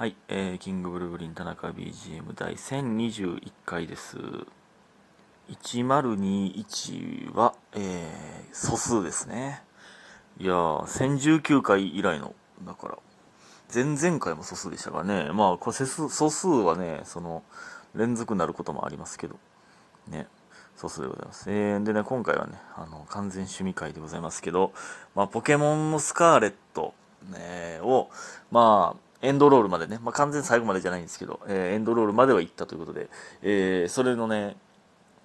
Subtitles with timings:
[0.00, 4.16] はい、えー、キングブルーブリン田中 BGM 第1021回です。
[5.50, 9.62] 1021は、えー、素数ですね。
[10.38, 12.34] いやー、1019回以来の、
[12.64, 12.98] だから、
[13.74, 15.32] 前々回も素数でしたからね。
[15.34, 17.42] まあ、これ素数はね、その、
[17.94, 19.36] 連続になることもありますけど、
[20.08, 20.28] ね。
[20.76, 21.52] 素数でございます。
[21.52, 24.72] えー、でね、今回はね、あの、完全趣味会でございますけど、
[25.14, 26.94] まあ、ポケモンのスカーレット、
[27.28, 28.08] ね、を、
[28.50, 33.08] まあ、エンドロールまでね、まあ、完全最後までじゃないんですけど、えー、エンドロールまでは行ったということで、
[33.42, 34.56] えー、それのね、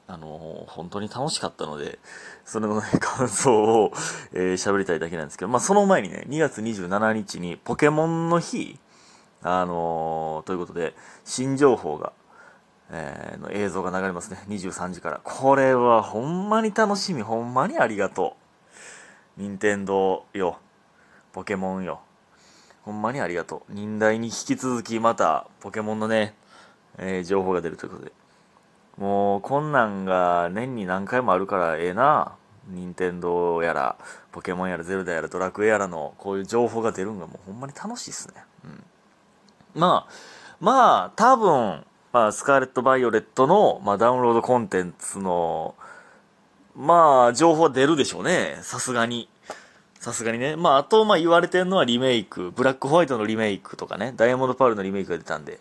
[0.07, 1.99] あのー、本当に楽しかったので、
[2.43, 3.91] それのね、 感想を、
[4.33, 8.79] えー、喋りたいだけなんですけど、まあ、その前にね、2月27日にポケモンの日、
[9.41, 12.13] あのー、ということで、新情報が、
[12.91, 14.43] えー、の映像が流れますね。
[14.47, 15.21] 23時から。
[15.23, 18.35] これはほんまに楽しみ、ほんまにありがと
[19.37, 19.41] う。
[19.41, 20.59] 任天堂よ。
[21.33, 22.01] ポケモンよ。
[22.85, 23.73] ほんまにありがとう。
[23.73, 26.35] 忍耐に引き続きまたポケモンのね、
[26.99, 28.11] えー、情報が出るということで。
[28.97, 32.35] もう、こんなんが年に何回もあるからええな。
[32.67, 33.95] 任天堂やら、
[34.31, 38.35] ポケモンやら、ゼルダやら、ドラクエやらの、こういう情報が出るんがもうほんまに楽しいっすね。
[38.63, 38.83] うん。
[39.75, 40.13] まあ、
[40.59, 45.75] まあ、多分、まあ、スカーレット・バイオレットの、まあ、ダウンロードコンテンツの、
[46.75, 48.59] まあ、情報は出るでしょうね。
[48.61, 49.29] さすがに。
[49.99, 50.55] さすがにね。
[50.55, 52.51] まあ、あと、まあ、言われてるのはリメイク。
[52.51, 54.13] ブラックホワイトのリメイクとかね。
[54.15, 55.59] ダイヤモンドパールのリメイクが出たんで。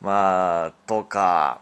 [0.00, 1.60] まあ、とか、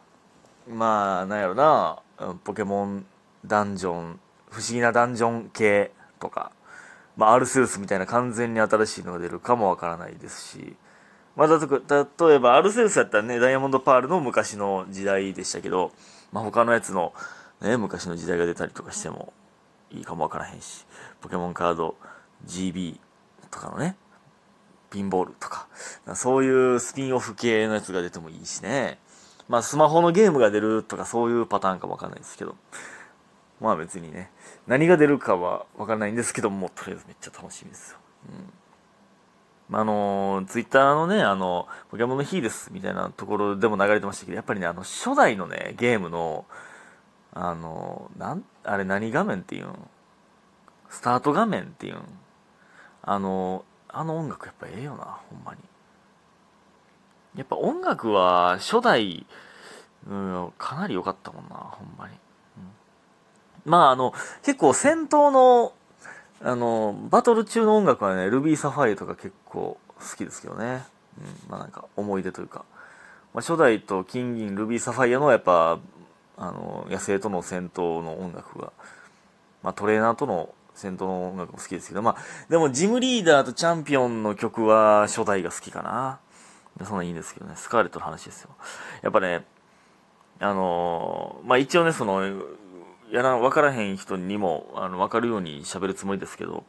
[0.68, 1.98] まあ、なんやろな。
[2.44, 3.06] ポケモン
[3.44, 6.50] ダンジョン、不思議なダンジョン系とか。
[7.16, 10.76] まあ、アルセウスみたいな完全に新しいのが出るかもわからないですし。
[11.36, 15.92] まあ、例えば、アルセウスやったらね、ダイヤモンドパールの昔の時代でしたけど、
[16.32, 17.12] まあ、他のやつの、
[17.60, 19.32] ね、昔の時代が出たりとかしても
[19.98, 20.86] いいかもわからへんし、
[21.20, 21.96] ポケモンカード
[22.44, 23.00] GB
[23.50, 23.96] とかのね、
[24.90, 25.68] ピンボールとか、
[26.14, 28.98] そういうスピンオフ系のやつが出てもいいしね。
[29.48, 32.56] まあ、スマホのゲームが出るとかそういうパターンかもわかんないですけど、
[33.60, 34.30] まあ別にね、
[34.66, 37.98] 何が出るかはわからないんですけども、とりあえずめっちゃ楽しみですよ。
[38.30, 38.52] うん
[39.72, 46.44] あの、ツイッターのね、あの、ポケモンの日ですみたいなところでも流れてましたけど、やっぱりね、あの、初代のね、ゲームの、
[47.38, 49.76] あの、なん、あれ何画面っていうん？
[50.88, 52.00] スタート画面っていうん？
[53.02, 55.60] あの、あの音楽やっぱええよな、ほんまに。
[57.36, 59.26] やっぱ音楽は初代、
[60.08, 62.14] うん、かなり良かったもんな、ほんまに。
[63.64, 65.74] うん、まあ、あの、結構戦闘の
[66.42, 70.84] あの、バトル中の音楽はね、ルビーサファイアとか結構好きですけどね。
[71.18, 72.64] うん、まあなんか思い出というか。
[73.34, 75.78] まあ、初代と金銀ルビーサファイアのやっぱ、
[76.36, 78.72] あの、野生との戦闘の音楽が、
[79.62, 82.16] まあトレーナーとの戦闘の音楽も好きですけど、まあ、
[82.50, 86.20] でもジムリーダーとチャンピオンの曲は初代が好きかな。
[86.84, 88.50] そんないいんですけどね、スカーレットの話ですよ。
[89.02, 89.46] やっぱね、
[90.38, 92.20] あのまあ一応ね、その、
[93.10, 96.64] やら分からへん人にもあの分かるように喋るつもりですけど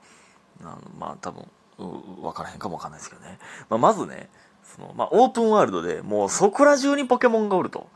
[0.62, 1.46] あのまあ多分
[1.78, 3.40] 分からへんかも分かんないですけどね、
[3.70, 4.30] まあ、まずね
[4.64, 7.90] その、まあ、オープンワールドでもうそこら中にポケモンがおると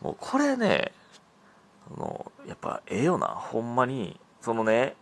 [0.00, 0.92] もうこれね
[1.96, 4.96] あのやっぱええよなほんまにそのね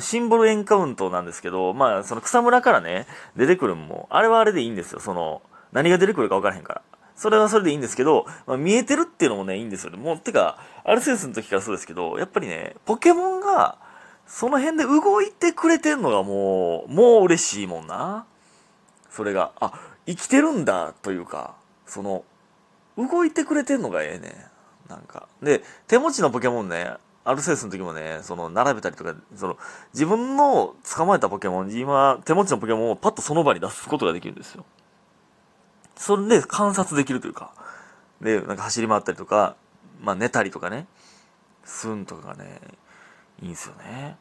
[0.00, 3.06] シンボルエンカウントなんですけど、まあ、その草むらからね、
[3.36, 5.00] 出てくるんも、あれはあれでいいんですよ。
[5.00, 6.82] その、何が出てくるか分からへんから。
[7.14, 9.98] それはそれでいいんですけど、まあ、見えてるっていうのもね、いいんですよね。
[9.98, 13.76] もう、てか、アルセウスの時からそうですけど、やっぱりね、ポケモンが、
[14.26, 18.24] その辺で動いてくれてんのがもう、もう嬉しいもんな。
[19.10, 19.74] それが、あ、
[20.06, 22.24] 生きてるんだ、というか、その、
[22.96, 24.51] 動いてくれてんのがええね。
[24.92, 25.28] なんか。
[25.42, 26.94] で、手持ちのポケモンね、
[27.24, 29.58] アルセウスの時もね、その、並べたりとか、その、
[29.94, 34.64] 自分の捕まえたポケモン、今、手持ちのポケモンをパッとその場に出すことができるんですよ。
[35.96, 37.52] それで観察できるというか、
[38.20, 39.56] で、なんか走り回ったりとか、
[40.00, 40.86] まあ寝たりとかね、
[41.64, 42.60] すんとかがね、
[43.40, 44.16] いいんですよね。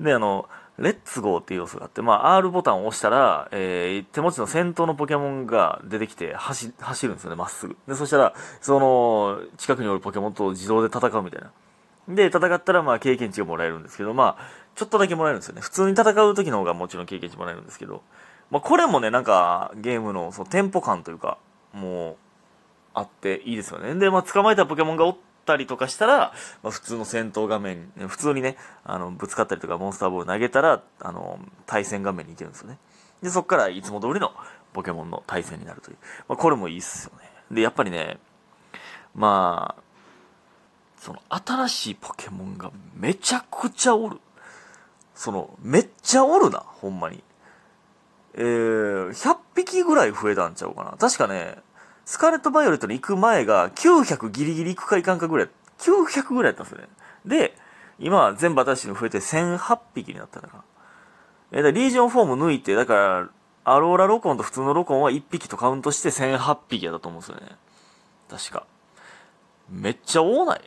[0.00, 7.76] で、あの、レッツゴーっていう要素があって、まあ R ボタンを押したら、えー、手持ちの先頭のポケモンが出てきて走、走るんですよね、まっすぐ。
[7.86, 11.52] で、そしたら、その、近くにおるポケモンと自動で戦うみたいな。
[12.08, 15.60] で、戦ったら、まあ経験値がもらえるんですけど、まあ、ちょっとだけもらえるんですよね。
[15.60, 18.02] 普通に戦う時の方がもちろん経験値もらえるんですけど、
[18.50, 21.38] まあ、これもね、なんか、ゲームの、その、テンポ感というか、
[21.72, 22.16] もう、
[22.94, 23.94] あっていいですよね。
[23.94, 25.16] で、まあ、捕まえたポケモンがおっ
[25.50, 26.32] たりとかしたら、
[26.62, 32.78] まあ、普通の戦闘画面、普通にね、あの、ぶつかったりとか、モンスターボール投げたら、あの、対戦画面に行けるんですよね。
[33.22, 34.32] で、そっからいつも通りの
[34.72, 35.96] ポケモンの対戦になるという。
[36.28, 37.30] まあ、これもいいっすよね。
[37.50, 38.18] で、やっぱりね、
[39.14, 39.82] まあ、
[40.98, 44.18] その、新しいポケモンがめちゃくちゃおる。
[45.14, 47.22] その、めっちゃおるな、ほんまに。
[48.34, 50.92] えー、100匹ぐらい増えたんちゃうかな。
[50.92, 51.56] 確かね、
[52.10, 55.48] スカーレット・バイオレットに行く前が900ギリギリ行くか行かんかぐらい、
[55.78, 56.88] 900ぐらいやったんですよね。
[57.24, 57.56] で、
[58.00, 60.64] 今は全部新しいの増えて1008匹になったんだか
[61.52, 61.60] ら。
[61.60, 63.28] え、だリージョンフォーム抜いて、だから、
[63.62, 67.56] アローラロコンと普通のロコンは1匹とカウントして1008匹やったと思うんですよね。
[68.28, 68.66] 確か。
[69.70, 70.62] めっちゃ多ない。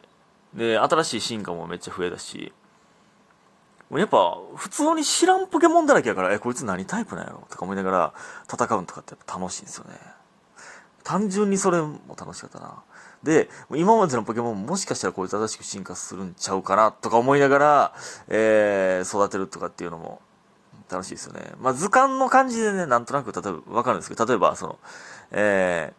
[0.54, 2.54] で、新しい進化もめっちゃ増えたし、
[3.92, 7.46] やっぱ、普通に知らんポケモンだらけやから、え、こいつ何タイプなんやろ？
[7.50, 8.14] とか思いながら
[8.50, 10.00] 戦うとかってやっぱ楽しいんですよね。
[11.04, 12.84] 単純にそれも楽しかったな。
[13.24, 17.94] で、今までのポケモンもしかしたらこいつ正しく進化するんちゃうかなとか思いながら、
[18.28, 20.22] えー、育てるとかっていうのも
[20.90, 21.52] 楽しいですよね。
[21.60, 24.80] まあ図鑑の感じでね、なんとなく例えばわかるんですけど、例えばその、
[25.32, 25.94] え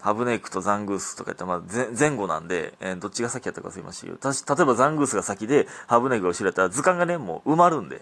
[0.00, 8.00] ー、ハブネイクとザングースとか言ってまあ、前後なんで、えー、どっちが先やったか忘れましたけど、例えばザングースが先で、ハブネイクが後ろやったら図鑑がね、もう埋まるんで、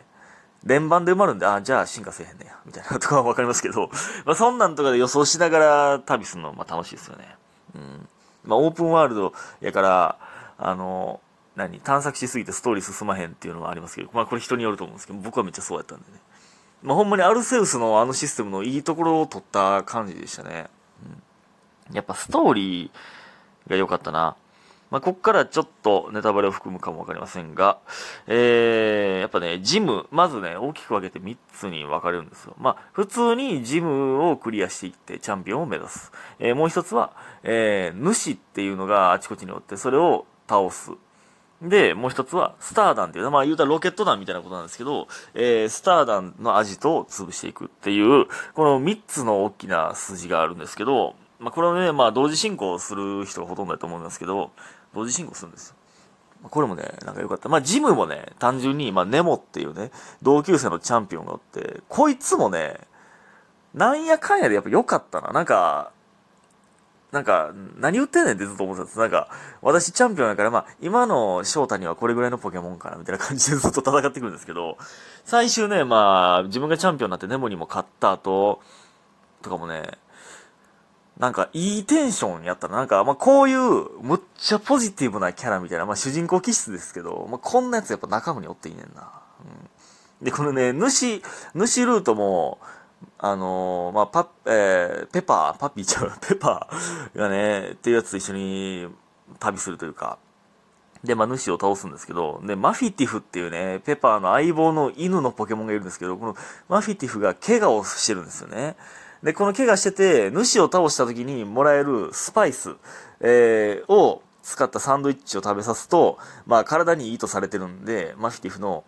[0.64, 3.90] 連番で埋まるんで、あ、じゃあ進化せえへんねや、みたいなとかはわかりますけど、
[4.26, 7.36] まあそんなんとかで予想しながら旅するの、まあ楽しいですよね。
[7.74, 8.08] うん。
[8.44, 10.18] まあオープンワールドやから、
[10.58, 11.20] あの、
[11.56, 16.20] 何探索しすぎてストーリー進まへんっていうのはありますけど、まあこれ人によると思うんですけど、僕はめっちゃそうやったんでね。
[16.82, 20.68] まあほんまにアルセウスのあのシステムのいいところを取った感じでしたね。
[21.04, 21.22] うん
[21.90, 24.36] やっぱストーリーが良かったな。
[24.90, 27.78] まあ、こっからちょっとネタバレを含むかもわかりませんが、
[28.26, 32.54] えー、やっぱね、ジム、まずね、大きく分けて3つに分かれるんですよ。
[32.58, 36.12] まあ、普通にジムをクリアしていってチャンピオンを目指す。
[36.38, 37.12] えー、もう一つは、
[37.42, 40.92] えー、主っていうのがあちこちにおって、それを倒す。
[41.62, 54.50] で、もう一つは、スター弾っていう、まあ言うたらロケット弾みたいなことなんですけど、えー、スター弾のアジトを潰していくっていう、この3つの大きな筋があるんですけど、まあ、これはね、まあ、同時進行する人がほとんどだと思いますけど、
[54.94, 55.76] 同時進行するんですよ。
[56.42, 57.48] ま、これもね、なんか良かった。
[57.48, 59.90] まあ、ジムもね、単純に、まあ、ネモっていうね、
[60.22, 62.78] 同級生のチャンピオンがおって、こいつもね、
[63.74, 65.32] なんやかんやでやっぱ良かったな。
[65.32, 65.92] なんか、
[67.12, 68.98] なんか、何言ってんねんってずっと思ってたんです。
[68.98, 69.28] なんか、
[69.62, 74.76] 私チャンピオンだから、まあ、今の翔太にはこれぐらいのポケモンかな、みたいな感じで ずっと戦ってくるんですけど、
[75.24, 78.60] 最終ね、まあ、自分がチャンピオンになってネモにも勝った後、
[79.40, 79.98] とかもね、
[81.18, 89.10] なんか、いいテンションやったら、なんか、まあ、こういう、むっちゃポジティブなキャラみたいな、まあ、主人公気質ですけど、まあ、こんなやつやっぱ仲間におっていいねんな。
[90.20, 90.24] うん。
[90.24, 91.20] で、このね、主、
[91.54, 92.58] 主ルートも、
[93.18, 98.88] あのー、まあ、パえー、ペパー、パピーちゃう、 ペパーがね、っていうやつと一緒に
[99.40, 100.18] 旅するというか、
[101.02, 106.36] で、まあ、主を倒すんですけど、で、マフィティフっていうね、ペパーの相棒の犬のポケモンがいるんですけど、この
[106.68, 108.76] マフィティフが怪我をしてるんですよね。
[109.22, 112.76] で、この怪我してて、主を倒した時にもらえるスパイス、
[113.20, 118.84] えー、を使ったサンドイッチを食べさすと、まあ体にいいとされてるんで、マフィティフの、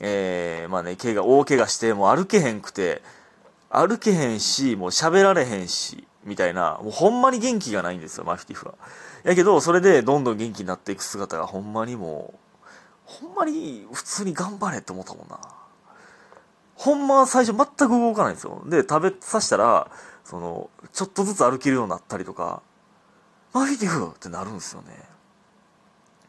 [0.00, 3.02] えー、まあね、怪我、大怪我して、もう歩けへんくて、
[3.70, 8.74] 歩けへんし、もう喋られへんし、みたいな、もうほんまに元気がないんですよ、マフィティフは。
[9.22, 12.38] やけど、それでどんどん元気になっていく姿がほんまにもう、
[13.04, 15.38] ほんまに普通に頑張れって思ったもんな。
[16.76, 18.62] ほんま最初全く動かないんですよ。
[18.66, 19.88] で、食べさせたら、
[20.24, 22.62] その、ちょっとずつ歩けるようになったりとか、
[23.52, 24.98] マフィティフってなるんですよね。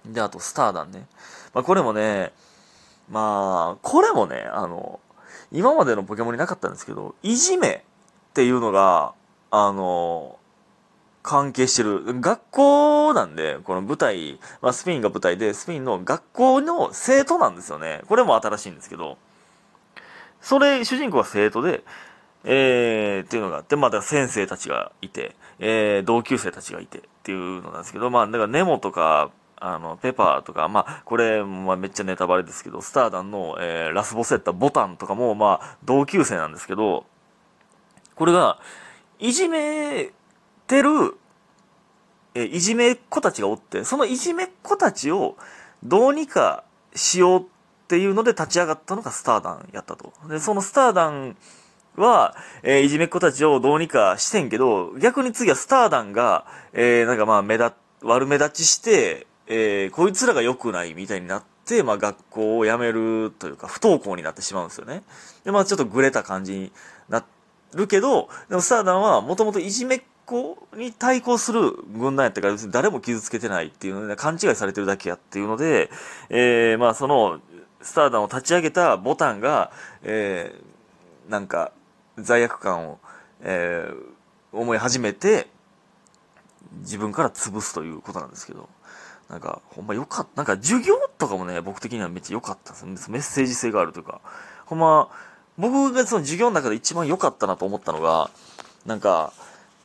[0.06, 1.07] で、あと、スターダンね。
[1.54, 2.34] まあ、これもね、
[3.10, 5.00] まあ、これもね、あの、
[5.51, 7.86] 今までのポケモンになかったんですけど、いじめ
[8.31, 9.13] っていうのが、
[9.51, 10.39] あの、
[11.22, 12.20] 関係してる。
[12.20, 18.01] 学校なんで、この舞台、まあ、スピンが舞台で、スピンの学校の生徒なんですよね。
[18.08, 19.17] これも新しいんですけど、
[20.43, 21.83] それ、主人公は生徒で、
[22.43, 37.05] えー、っていうのがあって、まあ、だ先生たちがいて、えー、同級生たちがいてっていうのなんですけど、まあ、だからネモとか、あの、ペパーとか、まあ、これ、まあ、めっちゃネタバレですけど、スターダンの、えー、ラスボスやったボタンとかも、まあ、同級生なんですけど、
[38.15, 38.59] これが、
[39.19, 40.12] いじめ
[40.67, 41.15] てる、
[42.35, 45.38] えいじめっ子たちがおって、そのいじめっ子たちを
[45.83, 47.47] どうにかしよう
[47.84, 50.13] っていうので立ち上がったのがスターダンやったと。
[50.30, 51.36] で、そのスターダン
[51.96, 65.04] は、えー、いじめっ子たちをどうにかしてんけど、逆に次はスターダンが、えー、なんかまあ目立、悪目立ちして、えー、こいつらが良くないみたいになって、まあ学校を辞めるというか、不登校になってしまうんですよね。
[65.44, 66.72] で、まあちょっとグレた感じに
[67.10, 67.24] な
[67.74, 75.90] るけど、でもスターダンはもともといじめっ子に対抗する軍団やったから別に誰も傷つけてないっていうので、勘違いされてるだけやっていうので、
[76.30, 77.40] えー、まあその、
[77.84, 79.72] スターダンを立ち上げたボタンが、
[80.04, 81.72] えー、なんか、
[82.18, 83.00] 罪悪感を、
[83.42, 85.48] えー、思い始めて、
[86.80, 88.70] 自分から潰すということなんですけど、
[89.30, 90.44] なんか、ほんまよかった。
[90.44, 94.22] なんか、授業とかもね、僕的にはめっちゃ良かったですメッセージ性があるというか、
[94.66, 95.10] ほんま、
[95.58, 98.30] 僕がその授業の中で一番良かったなと思ったのが、
[98.86, 99.34] なんか、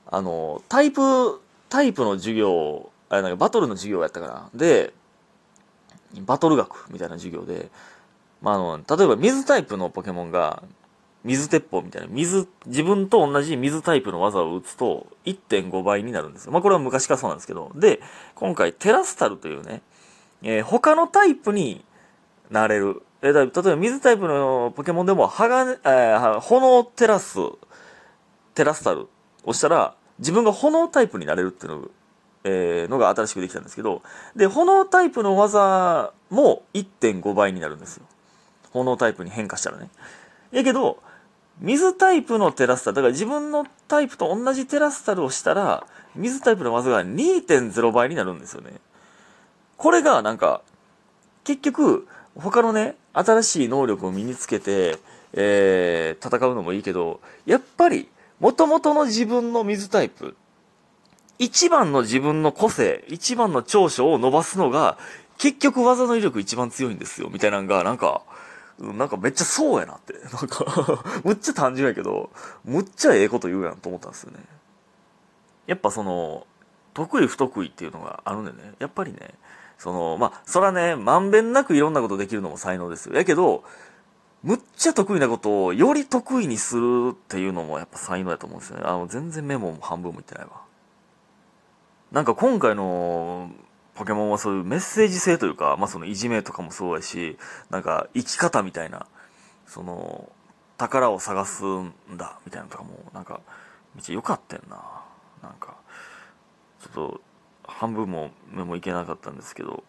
[0.06, 4.48] あの、タイプ、タイプの授業、あれなんかバトルの授業やったかな。
[4.54, 4.92] で、
[6.20, 7.70] バトル学みたいな授業で、
[8.40, 10.62] まあ、あの、例えば水タイプのポケモンが、
[11.24, 16.52] 水鉄砲みたいな、水、自分と同じ水タイプの技を打つと1.5倍になるんですよ。
[16.52, 17.72] まあ、これは昔からそうなんですけど。
[17.74, 18.00] で、
[18.34, 19.82] 今回テラスタルというね、
[20.42, 21.84] えー、他のタイプに
[22.50, 23.02] なれる。
[23.20, 27.38] えー、例えば水タイプのポケモンでも、鋼、えー、炎テラス、
[28.54, 29.08] テラスタル
[29.44, 31.88] をしたら、自分が炎タイプになれるっていうの
[32.44, 34.02] えー、のが新しくできたんですけど、
[34.36, 38.04] で、炎タイプの技も1.5倍になるんですよ。
[38.72, 39.88] 炎タイプに変化したらね。
[40.50, 41.02] やけど、
[41.60, 48.72] 水タイプのテラスタル、だから自分のタイプと同じテラスタルをしたら、水タイプの技が2.0倍になるんですよね。
[49.76, 50.62] これがなんか、
[51.44, 54.98] 結局、他のね、新しい能力を身につけて、
[55.32, 60.36] えー、戦うのもいいけど、やっぱり、元々の自分の水タイプ、
[61.38, 64.98] 一番の自分の個性、一番の長所を伸ばすのが、
[65.38, 68.22] 結局技の威力一番強いんですよ、みたいなのが、なんか、
[68.80, 70.14] なんかめっちゃそうやなって。
[70.32, 72.30] なんかむっちゃ単純やけど、
[72.64, 74.38] むっちゃええこと言うやんと思ったんですよね。
[75.66, 76.46] やっぱその、
[76.94, 79.34] 得意不得意っていうのがあるんでね、やっぱりね、
[79.78, 83.14] その、まあ、そらね、まんべんなくいろんなことできるのも才能ですよ。
[83.14, 83.62] やけど、
[84.42, 88.84] むっちゃ得意なことをより得意にするっていうのもやっぱ才能やと思うんですよね。
[88.86, 90.67] あの、全然メモも半分もいってないわ。
[92.12, 93.50] なんか今回の
[93.94, 97.36] ポケモンはそういうメッセージ性というか、まあそのいじめとかもそうやし、
[97.70, 99.06] なんか生き方みたいな、
[99.66, 100.30] その、
[100.78, 103.40] 宝を探すんだ、みたいなとかも、なんか、
[103.94, 104.76] めっちゃ良かったんな。
[105.42, 105.74] なんか、
[106.80, 107.20] ちょっと、
[107.64, 109.82] 半分も目もいけなかったんですけど、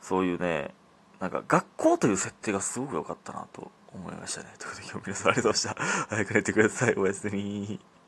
[0.00, 0.74] そういうね、
[1.18, 4.50] なんか学校という設定がすごく良かったなと思いましたね。
[4.58, 6.14] ということで今日皆さんありがとうございました。
[6.16, 6.94] 早く寝てください。
[6.94, 7.80] おやすみ。